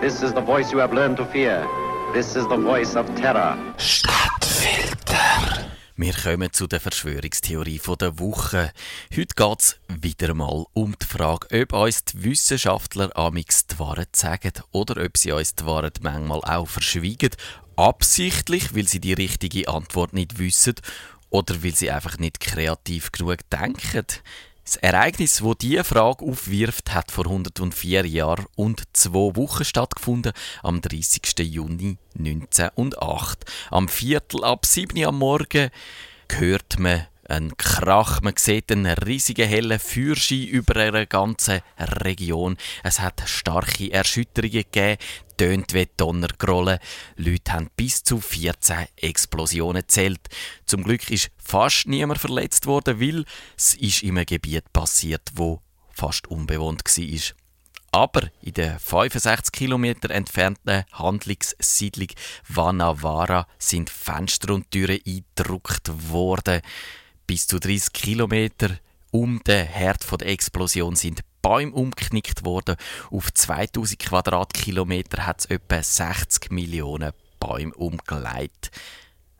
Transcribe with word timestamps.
This 0.00 0.22
is 0.22 0.32
the 0.32 0.40
voice 0.40 0.70
you 0.70 0.78
have 0.78 0.94
learned 0.94 1.16
to 1.16 1.26
fear. 1.26 1.66
This 2.14 2.36
is 2.36 2.46
the 2.46 2.56
voice 2.56 2.94
of 2.94 3.12
terror. 3.16 3.58
Stadtfilter. 3.78 5.66
Wir 5.96 6.12
kommen 6.12 6.52
zu 6.52 6.68
der 6.68 6.78
Verschwörungstheorie 6.78 7.80
der 8.00 8.16
Woche. 8.20 8.70
Heute 9.10 9.34
geht 9.34 9.58
es 9.60 9.80
wieder 9.88 10.34
mal 10.34 10.66
um 10.72 10.94
die 10.96 11.04
Frage, 11.04 11.62
ob 11.62 11.72
uns 11.72 12.04
die 12.04 12.22
Wissenschaftler 12.22 13.10
amix 13.16 13.66
die 13.66 13.76
Wahrheit 13.80 14.14
sagen 14.14 14.52
oder 14.70 15.04
ob 15.04 15.16
sie 15.16 15.32
uns 15.32 15.56
die 15.56 15.66
Wahrheit 15.66 15.98
manchmal 16.00 16.42
auch 16.42 16.68
verschwiegen. 16.68 17.30
Absichtlich, 17.74 18.76
weil 18.76 18.86
sie 18.86 19.00
die 19.00 19.14
richtige 19.14 19.66
Antwort 19.66 20.12
nicht 20.12 20.38
wissen 20.38 20.74
oder 21.30 21.64
weil 21.64 21.74
sie 21.74 21.90
einfach 21.90 22.18
nicht 22.18 22.38
kreativ 22.38 23.10
genug 23.10 23.38
denken. 23.50 24.06
Das 24.68 24.76
Ereignis, 24.76 25.42
wo 25.42 25.54
diese 25.54 25.82
Frage 25.82 26.26
aufwirft, 26.26 26.92
hat 26.92 27.10
vor 27.10 27.24
104 27.24 28.04
Jahren 28.04 28.44
und 28.54 28.82
zwei 28.92 29.34
Wochen 29.34 29.64
stattgefunden, 29.64 30.32
am 30.62 30.82
30. 30.82 31.22
Juni 31.38 31.96
1908. 32.18 33.46
Am 33.70 33.88
Viertel 33.88 34.44
ab 34.44 34.66
7 34.66 34.98
Uhr 34.98 35.08
am 35.08 35.20
Morgen 35.20 35.70
hört 36.30 36.78
man 36.78 37.06
einen 37.28 37.56
Krach. 37.56 38.20
Man 38.22 38.34
sieht 38.36 38.72
einen 38.72 38.86
riesigen 38.86 39.48
hellen 39.48 39.78
Feuerschein 39.78 40.46
über 40.46 40.76
einer 40.76 41.06
ganzen 41.06 41.60
Region. 41.78 42.56
Es 42.82 43.00
hat 43.00 43.22
starke 43.26 43.92
Erschütterungen 43.92 44.64
gegeben 44.70 44.98
tönt 45.36 45.72
wie 45.72 45.88
Donnergrollen. 45.96 46.80
Leute 47.16 47.52
haben 47.52 47.70
bis 47.76 48.02
zu 48.02 48.20
14 48.20 48.88
Explosionen 48.96 49.84
zählt. 49.86 50.28
Zum 50.66 50.82
Glück 50.82 51.10
ist 51.10 51.30
fast 51.38 51.86
niemand 51.86 52.18
verletzt 52.18 52.66
worden, 52.66 53.00
weil 53.00 53.24
es 53.56 53.74
ist 53.74 54.02
in 54.02 54.16
einem 54.16 54.26
Gebiet 54.26 54.72
passiert, 54.72 55.30
wo 55.34 55.62
fast 55.90 56.26
unbewohnt 56.26 56.82
war. 56.84 57.34
Aber 57.90 58.28
in 58.42 58.52
der 58.52 58.78
65 58.78 59.50
Kilometer 59.50 60.10
entfernten 60.10 60.84
Handlungssiedlung 60.92 62.08
Vanavara 62.46 63.46
sind 63.58 63.88
Fenster 63.88 64.52
und 64.52 64.70
Türen 64.70 65.00
eingedruckt 65.06 65.90
worden. 66.10 66.60
Bis 67.28 67.46
zu 67.46 67.60
30 67.60 67.92
Kilometer 67.92 68.78
um 69.10 69.42
den 69.44 69.66
Herd 69.66 70.02
der 70.18 70.28
Explosion 70.28 70.96
sind 70.96 71.20
Bäume 71.42 71.72
umgeknickt 71.72 72.42
worden. 72.42 72.76
Auf 73.10 73.30
2000 73.34 73.98
Quadratkilometer 73.98 75.26
hat 75.26 75.40
es 75.40 75.44
etwa 75.44 75.82
60 75.82 76.50
Millionen 76.50 77.12
Bäume 77.38 77.74
umgelegt. 77.74 78.70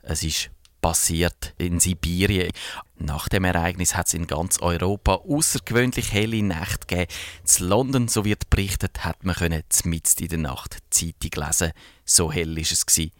Es 0.02 0.22
ist 0.22 0.50
passiert 0.82 1.54
in 1.56 1.80
Sibirien. 1.80 2.52
Nach 2.98 3.26
dem 3.30 3.44
Ereignis 3.44 3.96
hat 3.96 4.08
es 4.08 4.14
in 4.14 4.26
ganz 4.26 4.58
Europa 4.60 5.14
außergewöhnlich 5.26 6.12
helle 6.12 6.42
Nächte 6.42 6.86
gegeben. 6.86 7.10
In 7.58 7.68
London, 7.68 8.08
so 8.08 8.26
wird 8.26 8.50
berichtet, 8.50 9.02
hat 9.02 9.24
man 9.24 9.34
können 9.34 9.62
mitten 9.84 10.22
in 10.24 10.28
der 10.28 10.38
Nacht 10.38 10.76
die 10.92 11.14
Zeitung 11.20 11.46
lesen. 11.46 11.72
So 12.04 12.30
hell 12.30 12.58
ist 12.58 12.72
es 12.72 12.84
gewesen. 12.84 13.12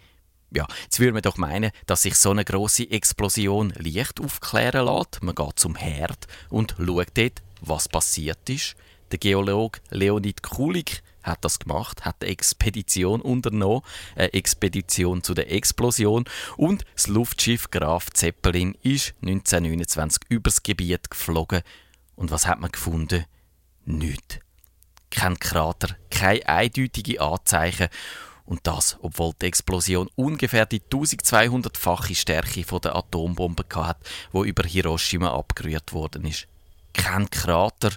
Ja, 0.51 0.67
jetzt 0.83 0.99
würde 0.99 1.13
man 1.13 1.23
doch 1.23 1.37
meinen, 1.37 1.71
dass 1.87 2.03
sich 2.03 2.15
so 2.15 2.31
eine 2.31 2.45
große 2.45 2.91
Explosion 2.91 3.73
leicht 3.77 4.21
aufklären 4.21 4.87
lässt. 4.87 5.23
Man 5.23 5.35
geht 5.35 5.59
zum 5.59 5.77
Herd 5.77 6.27
und 6.49 6.77
schaut 6.79 7.09
dort, 7.15 7.43
was 7.61 7.89
passiert 7.89 8.49
ist. 8.49 8.75
Der 9.11 9.19
Geologe 9.19 9.81
Leonid 9.91 10.43
Kulik 10.43 11.03
hat 11.23 11.45
das 11.45 11.59
gemacht, 11.59 12.05
hat 12.05 12.17
eine 12.21 12.31
Expedition 12.31 13.21
unternommen, 13.21 13.83
eine 14.17 14.33
Expedition 14.33 15.23
zu 15.23 15.35
der 15.35 15.53
Explosion 15.53 16.25
und 16.57 16.85
das 16.95 17.07
Luftschiff 17.07 17.71
Graf 17.71 18.11
Zeppelin 18.11 18.75
ist 18.83 19.15
1929 19.23 20.23
übers 20.31 20.63
Gebiet 20.63 21.11
geflogen. 21.11 21.63
Und 22.17 22.31
was 22.31 22.47
hat 22.47 22.61
man 22.61 22.73
gefunden? 22.73 23.25
Nichts. 23.85 24.39
Kein 25.11 25.39
Krater, 25.39 25.97
keine 26.11 26.47
eindeutige 26.49 27.21
Anzeichen 27.21 27.89
und 28.49 28.67
das, 28.67 28.97
obwohl 29.03 29.33
die 29.41 29.47
Explosion 29.47 30.09
ungefähr 30.17 30.67
die 30.67 30.81
1200-fache 30.81 32.17
Stärke 32.17 32.65
der 32.81 32.97
Atombombe 32.97 33.65
hatte, 33.75 34.01
wo 34.33 34.43
über 34.45 34.65
Hiroshima 34.65 35.31
abgerührt 35.33 35.93
worden 35.93 36.25
ist 36.25 36.49
kein 36.99 37.31
Krater. 37.31 37.93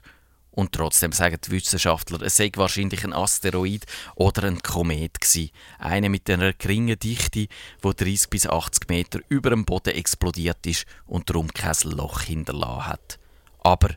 Und 0.53 0.73
trotzdem 0.73 1.13
sagen 1.13 1.37
die 1.45 1.51
Wissenschaftler, 1.51 2.21
es 2.23 2.35
sei 2.35 2.51
wahrscheinlich 2.55 3.05
ein 3.05 3.13
Asteroid 3.13 3.85
oder 4.15 4.43
ein 4.43 4.61
Komet 4.61 5.21
gewesen. 5.21 5.49
Einer 5.79 6.09
mit 6.09 6.29
einer 6.29 6.51
geringen 6.51 6.99
Dichte, 6.99 7.47
wo 7.81 7.93
30 7.93 8.29
bis 8.29 8.47
80 8.47 8.89
Meter 8.89 9.19
über 9.29 9.51
dem 9.51 9.63
Boden 9.63 9.95
explodiert 9.95 10.65
ist 10.67 10.85
und 11.05 11.29
darum 11.29 11.47
kein 11.53 11.75
Loch 11.83 12.21
hinterlassen 12.21 12.87
hat. 12.87 13.19
Aber 13.63 13.89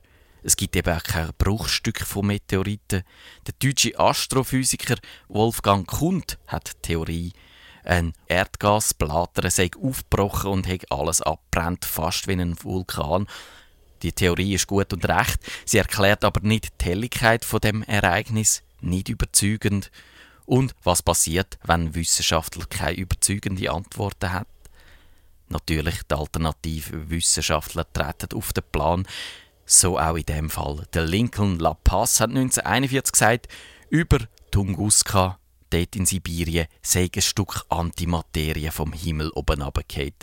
es 0.44 0.56
gibt 0.56 0.76
eben 0.76 0.94
auch 0.94 1.02
kein 1.02 1.30
Bruchstück 1.38 2.00
von 2.00 2.26
Meteoriten. 2.26 3.02
Der 3.46 3.54
deutsche 3.58 3.98
Astrophysiker 3.98 4.96
Wolfgang 5.28 5.86
Kund 5.86 6.38
hat 6.46 6.68
die 6.68 6.82
Theorie, 6.82 7.32
ein 7.82 8.12
Erdgasblatter 8.26 9.50
sei 9.50 9.70
aufgebrochen 9.82 10.50
und 10.50 10.68
hat 10.68 10.90
alles 10.90 11.22
abbrennt, 11.22 11.84
fast 11.84 12.28
wie 12.28 12.32
ein 12.32 12.62
Vulkan. 12.62 13.26
Die 14.02 14.12
Theorie 14.12 14.54
ist 14.54 14.66
gut 14.66 14.92
und 14.92 15.08
recht, 15.08 15.38
sie 15.64 15.78
erklärt 15.78 16.24
aber 16.24 16.40
nicht 16.40 16.80
die 16.80 16.84
Helligkeit 16.84 17.44
von 17.44 17.60
dem 17.60 17.82
Ereignis, 17.82 18.62
nicht 18.80 19.08
überzeugend. 19.08 19.90
Und 20.44 20.74
was 20.82 21.02
passiert, 21.02 21.58
wenn 21.64 21.94
Wissenschaftler 21.94 22.66
keine 22.66 22.98
überzeugende 22.98 23.70
Antworten 23.70 24.32
hat? 24.32 24.46
Natürlich, 25.48 26.02
die 26.02 26.14
alternativen 26.14 27.08
Wissenschaftler 27.08 27.90
treten 27.92 28.36
auf 28.36 28.52
den 28.52 28.64
Plan. 28.72 29.06
So 29.66 29.98
auch 29.98 30.16
in 30.16 30.24
dem 30.24 30.50
Fall. 30.50 30.86
Der 30.92 31.04
Lincoln 31.04 31.58
La 31.58 31.74
Paz 31.74 32.20
hat 32.20 32.30
1941 32.30 33.12
gesagt, 33.12 33.48
über 33.88 34.18
Tunguska 34.50 35.38
dort 35.74 35.96
in 35.96 36.06
Sibirien 36.06 36.66
sei 36.82 37.08
ein 37.14 37.22
Stück 37.22 37.64
Antimaterie 37.68 38.70
vom 38.70 38.92
Himmel 38.92 39.30
oben 39.30 39.62
runtergefallen. 39.62 40.14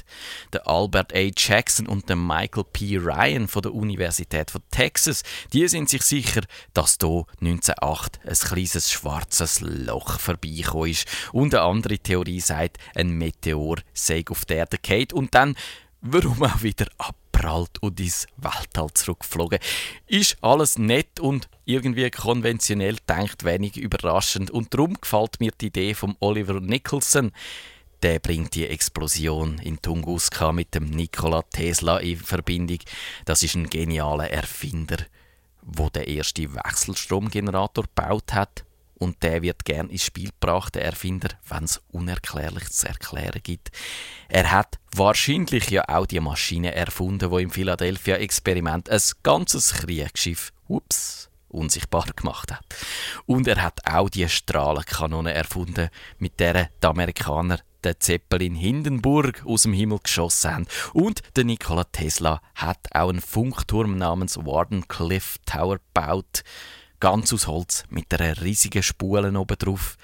Der 0.54 0.68
Albert 0.68 1.14
A. 1.14 1.30
Jackson 1.36 1.88
und 1.88 2.08
der 2.08 2.16
Michael 2.16 2.64
P. 2.72 2.98
Ryan 2.98 3.48
von 3.48 3.62
der 3.62 3.74
Universität 3.74 4.52
von 4.52 4.62
Texas, 4.72 5.24
die 5.52 5.68
sind 5.68 5.90
sich 5.90 6.04
sicher, 6.04 6.42
dass 6.74 6.98
hier 7.02 7.26
1908 7.42 8.20
ein 8.26 8.34
kleines 8.34 8.92
schwarzes 8.92 9.62
Loch 9.62 10.20
vorbeigekommen 10.20 10.92
ist. 10.92 11.08
Und 11.34 11.54
eine 11.54 11.64
andere 11.64 12.00
Theorie 12.00 12.40
sagt, 12.40 12.78
ein 12.96 13.12
Meteor 13.12 13.78
sei 13.94 14.24
auf 14.30 14.46
der 14.46 14.58
Erde 14.58 14.78
gefallen 14.78 15.08
und 15.14 15.36
dann 15.36 15.56
warum 16.02 16.44
auch 16.44 16.62
wieder 16.64 16.88
ab 16.98 17.16
abprallt 17.42 17.82
und 17.82 18.00
ins 18.00 18.28
Weltall 18.38 18.90
zurückgeflogen. 18.94 19.60
Ist 20.08 20.38
alles 20.42 20.78
nett 20.78 21.20
und 21.20 21.50
irgendwie 21.66 22.10
konventionell 22.10 22.98
denkt 23.10 23.44
wenig 23.44 23.78
überraschend 23.78 24.52
und 24.52 24.74
darum 24.74 25.00
gefällt 25.00 25.40
mir 25.40 25.52
die 25.60 25.68
Idee 25.68 25.94
von 25.94 26.16
Oliver 26.20 26.60
Nicholson. 26.60 27.32
Der 28.04 28.20
bringt 28.20 28.56
die 28.56 28.68
Explosion 28.68 29.60
in 29.60 29.82
Tunguska 29.82 30.52
mit 30.52 30.74
dem 30.74 30.90
Nikola 30.90 31.44
Tesla 31.44 31.98
in 31.98 32.18
Verbindung. 32.18 32.80
Das 33.26 33.44
ist 33.44 33.56
ein 33.56 33.70
genialer 33.70 34.30
Erfinder, 34.32 34.98
wo 35.62 35.90
der 35.90 36.08
erste 36.08 36.54
Wechselstromgenerator 36.54 37.84
gebaut 37.84 38.34
hat 38.34 38.66
und 39.02 39.24
der 39.24 39.42
wird 39.42 39.66
gern 39.66 39.90
ins 39.90 40.06
Spiel 40.06 40.30
gebracht, 40.30 40.76
der 40.76 40.86
Erfinder, 40.86 41.30
wenn 41.50 41.64
es 41.64 41.82
unerklärlich 41.90 42.70
zu 42.70 42.88
erklären 42.88 43.42
gibt. 43.42 43.72
Er 44.30 44.52
hat 44.52 44.78
wahrscheinlich 44.96 45.72
ja 45.72 45.84
auch 45.88 46.06
die 46.06 46.20
Maschine 46.20 46.76
erfunden, 46.76 47.32
wo 47.32 47.40
im 47.40 47.50
Philadelphia 47.50 48.18
Experiment 48.18 48.92
ein 48.92 49.02
ganzes 49.24 49.74
Kriegsschiff, 49.74 50.54
ups, 50.68 51.32
unsichtbar 51.48 52.06
gemacht 52.16 52.52
hat. 52.52 52.64
Und 53.26 53.48
er 53.48 53.64
hat 53.64 53.80
auch 53.86 54.08
die 54.08 54.30
Strahlenkanone 54.30 55.34
erfunden, 55.34 55.90
mit 56.20 56.40
der 56.40 56.70
die 56.82 56.88
Amerikaner 56.88 57.60
den 57.84 57.96
Zeppelin 58.00 58.54
Hindenburg 58.54 59.44
aus 59.48 59.64
dem 59.64 59.74
Himmel 59.74 59.98
geschossen 60.04 60.54
haben. 60.54 60.68
Und 60.94 61.24
der 61.36 61.46
Nikola 61.46 61.86
Tesla 61.86 62.40
hat 62.54 62.78
auch 62.92 63.10
einen 63.10 63.20
Funkturm 63.20 63.98
namens 63.98 64.38
Warden 64.38 64.88
Cliff 64.88 65.40
Tower 65.48 65.80
gebaut 65.80 66.44
ganz 67.02 67.34
aus 67.34 67.48
Holz 67.48 67.84
mit 67.90 68.14
einer 68.14 68.42
riesigen 68.42 68.84
Spule 68.84 69.38
oben 69.38 69.58
drauf. 69.58 69.98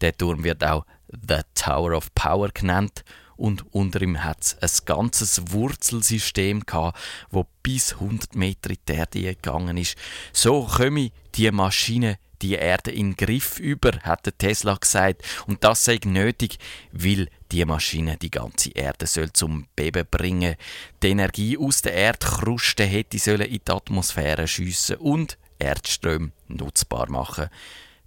Der 0.00 0.16
Turm 0.16 0.42
wird 0.42 0.64
auch 0.64 0.84
The 1.08 1.42
Tower 1.54 1.96
of 1.96 2.12
Power 2.14 2.48
genannt 2.48 3.04
und 3.36 3.64
unter 3.72 4.02
ihm 4.02 4.24
hat 4.24 4.56
es 4.60 4.80
ein 4.80 4.84
ganzes 4.86 5.52
Wurzelsystem 5.52 6.66
gehabt, 6.66 6.98
wo 7.30 7.46
bis 7.62 7.92
100 7.92 8.34
Meter 8.34 8.70
in 8.70 8.78
die 8.88 8.92
Erde 8.94 9.34
gegangen 9.36 9.76
ist. 9.76 9.96
So 10.32 10.64
komme 10.64 11.12
die 11.36 11.50
Maschine 11.52 12.18
die 12.42 12.54
Erde 12.54 12.90
in 12.92 13.10
den 13.10 13.16
Griff 13.16 13.58
über, 13.58 13.98
hat 14.02 14.28
Tesla 14.38 14.74
gesagt. 14.74 15.22
Und 15.46 15.64
das 15.64 15.84
sei 15.84 15.98
nötig, 16.04 16.58
weil 16.92 17.28
die 17.50 17.64
Maschine 17.64 18.16
die 18.16 18.30
ganze 18.30 18.70
Erde 18.70 19.06
soll 19.06 19.32
zum 19.32 19.66
Beben 19.74 20.06
bringen. 20.08 20.54
Die 21.02 21.08
Energie 21.08 21.58
aus 21.58 21.82
der 21.82 21.94
Erdkruste 21.94 22.84
hätte 22.84 23.18
sollen 23.18 23.42
in 23.42 23.60
die 23.66 23.72
Atmosphäre 23.72 24.46
schiessen 24.46 24.96
und 24.96 25.36
Erdströme 25.58 26.30
nutzbar 26.48 27.10
machen. 27.10 27.48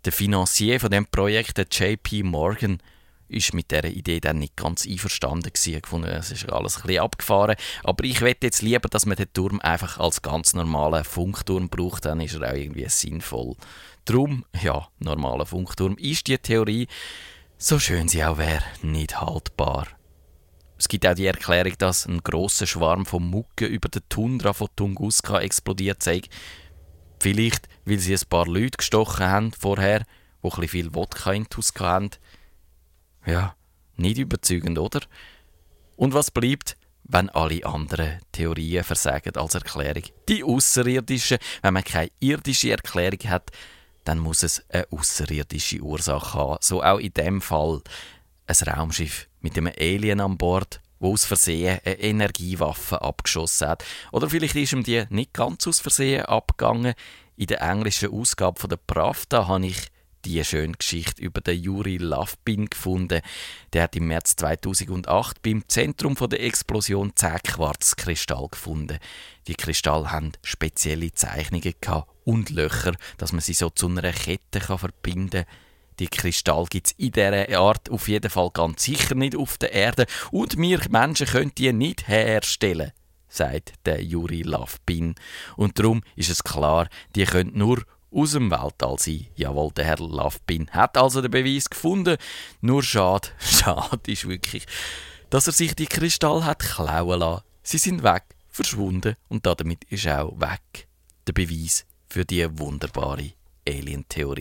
Der 0.06 0.12
Finanzier 0.12 0.80
von 0.80 0.92
dem 0.92 1.06
Projekt, 1.06 1.58
der 1.58 1.68
JP 1.70 2.24
Morgan, 2.24 2.82
ist 3.32 3.54
mit 3.54 3.72
dieser 3.72 3.86
Idee 3.86 4.20
dann 4.20 4.40
nicht 4.40 4.58
ganz 4.58 4.86
einverstanden 4.86 5.54
gewesen. 5.54 5.82
gefunden, 5.82 6.10
es 6.10 6.32
ist 6.32 6.52
alles 6.52 6.78
ein 6.78 6.88
bisschen 6.88 7.04
abgefahren. 7.04 7.56
Aber 7.84 8.04
ich 8.04 8.22
wette 8.22 8.48
jetzt 8.48 8.62
lieber, 8.62 8.90
dass 8.90 9.06
man 9.06 9.16
den 9.16 9.32
Turm 9.32 9.60
einfach 9.62 10.00
als 10.00 10.22
ganz 10.22 10.54
normalen 10.54 11.04
Funkturm 11.04 11.70
braucht, 11.70 12.06
dann 12.06 12.20
ist 12.20 12.36
er 12.36 12.52
auch 12.52 12.56
irgendwie 12.56 12.88
sinnvoll. 12.90 13.56
Drum, 14.06 14.46
ja, 14.62 14.88
normaler 15.00 15.46
Funkturm 15.46 15.96
ist 15.98 16.28
die 16.28 16.38
Theorie, 16.38 16.88
so 17.58 17.80
schön 17.80 18.08
sie 18.08 18.24
auch 18.24 18.38
wäre, 18.38 18.64
nicht 18.82 19.22
haltbar. 19.22 19.88
Es 20.78 20.88
gibt 20.88 21.06
auch 21.06 21.14
die 21.14 21.28
Erklärung, 21.28 21.74
dass 21.78 22.08
ein 22.08 22.24
großer 22.24 22.66
Schwarm 22.66 23.06
von 23.06 23.24
Mucke 23.24 23.68
über 23.68 23.88
der 23.88 24.02
Tundra 24.10 24.52
von 24.52 24.68
Tunguska 24.76 25.40
explodiert 25.40 26.02
sei. 26.02 26.22
Vielleicht, 27.22 27.70
weil 27.86 28.00
sie 28.00 28.16
ein 28.16 28.28
paar 28.30 28.48
Leute 28.48 28.78
gestochen 28.78 29.28
haben 29.28 29.52
vorher, 29.52 30.08
wo 30.42 30.50
ein 30.50 30.68
viel 30.68 30.96
Wodka 30.96 31.32
in 31.32 31.48
Tuska 31.48 31.86
haben. 31.86 32.10
Ja, 33.28 33.56
nicht 33.96 34.18
überzeugend, 34.18 34.80
oder? 34.80 35.02
Und 35.96 36.16
was 36.16 36.32
bleibt, 36.32 36.78
wenn 37.04 37.30
alle 37.30 37.64
anderen 37.64 38.22
Theorien 38.32 38.84
versagen 38.84 39.36
als 39.36 39.54
Erklärung? 39.54 40.02
Die 40.30 40.44
Außerirdischen, 40.44 41.38
wenn 41.62 41.76
man 41.76 41.84
keine 41.84 42.10
irdische 42.20 42.72
Erklärung 42.72 43.30
hat, 43.30 43.52
dann 44.04 44.18
muss 44.18 44.42
es 44.42 44.68
eine 44.72 44.88
außerirdische 44.90 45.80
Ursache 45.80 46.40
haben. 46.40 46.58
So 46.62 46.82
auch 46.82 46.98
in 46.98 47.14
dem 47.14 47.40
Fall 47.40 47.84
ein 48.48 48.68
Raumschiff 48.68 49.28
mit 49.42 49.56
einem 49.60 49.72
Alien 49.80 50.22
an 50.22 50.40
Bord, 50.40 50.82
wo 51.02 51.14
aus 51.14 51.26
Versehen 51.26 51.80
eine 51.84 52.00
Energiewaffe 52.00 53.02
abgeschossen 53.02 53.68
hat. 53.68 53.84
Oder 54.12 54.30
vielleicht 54.30 54.56
ist 54.56 54.72
ihm 54.72 54.84
die 54.84 55.04
nicht 55.10 55.34
ganz 55.34 55.68
aus 55.68 55.80
Versehen 55.82 56.26
abgegangen. 56.26 56.94
In 57.36 57.48
der 57.48 57.62
englischen 57.62 58.12
Ausgabe 58.12 58.60
von 58.60 58.70
der 58.70 58.78
Pravda 58.78 59.48
habe 59.48 59.66
ich 59.66 59.88
die 60.24 60.44
schöne 60.46 60.74
Geschichte 60.74 61.20
über 61.20 61.42
den 61.42 61.60
Juri 61.60 61.98
Lavpin 61.98 62.68
gefunden. 62.68 63.22
Der 63.74 63.84
hat 63.84 63.96
im 63.96 64.08
März 64.08 64.36
2008 64.36 65.42
beim 65.42 65.68
Zentrum 65.68 66.16
der 66.16 66.44
Explosion 66.44 67.14
10 67.16 67.40
Quarzkristall 67.44 68.48
gefunden. 68.50 69.00
Die 69.48 69.56
Kristalle 69.56 70.12
haben 70.12 70.34
spezielle 70.44 71.12
Zeichnungen 71.12 71.74
und 72.24 72.52
Löcher, 72.52 72.94
dass 73.18 73.32
man 73.32 73.42
sie 73.42 73.54
so 73.54 73.72
zu 73.72 73.88
einer 73.88 74.12
Kette 74.12 74.62
verbinden 74.62 75.46
kann. 75.46 75.56
Die 76.00 76.08
Kristall 76.08 76.66
gibt 76.70 76.88
es 76.88 76.94
in 76.94 77.12
dieser 77.12 77.60
Art 77.60 77.90
auf 77.90 78.08
jeden 78.08 78.30
Fall 78.30 78.50
ganz 78.52 78.84
sicher 78.84 79.16
nicht 79.16 79.36
auf 79.36 79.58
der 79.58 79.74
Erde 79.74 80.06
und 80.32 80.58
wir 80.58 80.80
Menschen 80.90 81.28
können 81.28 81.52
die 81.58 81.72
nicht 81.74 82.08
herstellen, 82.08 82.92
sagt 83.28 83.74
der 83.86 84.04
Juri 84.04 84.42
Lavpin. 84.42 85.16
Und 85.56 85.78
darum 85.78 86.02
ist 86.16 86.30
es 86.30 86.44
klar, 86.44 86.88
die 87.16 87.26
können 87.26 87.58
nur 87.58 87.84
aus 88.14 88.32
dem 88.32 88.52
Weltall 88.52 88.98
sein. 89.00 89.28
Jawohl, 89.36 89.72
der 89.72 89.86
Herr 89.86 90.00
Lavpin 90.00 90.70
hat 90.72 90.98
also 90.98 91.22
den 91.22 91.32
Beweis 91.32 91.70
gefunden. 91.70 92.18
Nur 92.62 92.84
schade, 92.84 93.30
schade 93.40 94.12
ist 94.12 94.28
wirklich, 94.28 94.66
dass 95.30 95.48
er 95.48 95.54
sich 95.54 95.76
die 95.76 95.88
Kristall 95.88 96.44
hat 96.46 96.60
klauen 96.60 97.20
lassen. 97.20 97.44
Sie 97.64 97.78
sind 97.78 98.04
weg, 98.04 98.24
verschwunden 98.50 99.16
und 99.30 99.46
damit 99.46 99.84
ist 99.86 100.08
auch 100.08 100.40
weg 100.40 100.88
der 101.28 101.34
Beweis 101.34 101.86
für 102.10 102.26
die 102.26 102.48
wunderbare 102.60 103.32
Alien-Theorie. 103.68 104.40